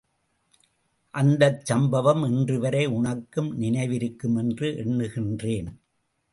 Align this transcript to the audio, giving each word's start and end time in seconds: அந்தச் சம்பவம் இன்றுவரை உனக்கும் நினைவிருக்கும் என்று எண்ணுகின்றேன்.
அந்தச் 1.13 1.65
சம்பவம் 1.65 2.23
இன்றுவரை 2.23 2.85
உனக்கும் 2.85 3.61
நினைவிருக்கும் 3.61 4.35
என்று 4.35 4.69
எண்ணுகின்றேன். 4.85 5.71